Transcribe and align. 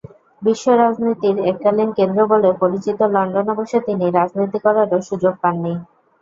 বিশ্বরাজনীতির 0.41 1.37
এককালীন 1.51 1.89
কেন্দ্র 1.97 2.19
বলে 2.31 2.49
পরিচিত 2.61 2.99
লন্ডনে 3.13 3.53
বসে 3.59 3.77
তিনি 3.87 4.05
রাজনীতি 4.11 4.59
করারও 4.65 4.99
সুযোগ 5.09 5.33
পাননি। 5.41 5.73